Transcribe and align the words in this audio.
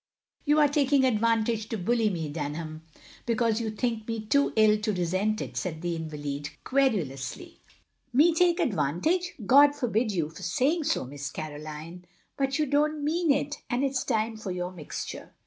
"You 0.45 0.59
are 0.59 0.67
taking 0.67 1.05
advantage 1.05 1.69
to 1.69 1.77
bully 1.77 2.09
me, 2.09 2.27
Dunham, 2.27 2.81
because 3.27 3.61
you 3.61 3.69
think 3.69 4.07
me 4.07 4.25
too 4.25 4.51
ill 4.55 4.79
to 4.79 4.91
resent 4.91 5.41
it," 5.41 5.55
said 5.55 5.83
the 5.83 5.95
invalid, 5.95 6.49
querulously. 6.63 7.59
"Me 8.11 8.33
take 8.33 8.59
advantage— 8.59 9.33
Grod 9.45 9.75
forgive 9.75 10.09
you 10.11 10.31
for 10.31 10.41
saying 10.41 10.85
so. 10.85 11.05
Miss 11.05 11.29
Caroline. 11.29 12.05
But 12.35 12.57
you 12.57 12.65
don't 12.65 13.03
mean 13.03 13.29
it, 13.29 13.57
and 13.69 13.83
it 13.83 13.95
's 13.95 14.03
time 14.03 14.37
for 14.37 14.49
your 14.49 14.71
mixture." 14.71 15.35